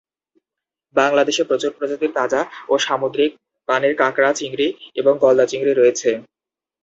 বাংলাদেশে 0.95 1.43
প্রচুর 1.43 1.71
প্রজাতির 1.77 2.15
তাজা 2.17 2.41
ও 2.69 2.83
সামুদ্রিক-পানির 2.85 3.93
কাঁকড়া, 3.97 4.31
চিংড়ি 4.35 4.67
এবং 4.95 5.13
গলদা 5.23 5.45
চিংড়ি 5.47 5.71
হয়েছে। 5.77 6.09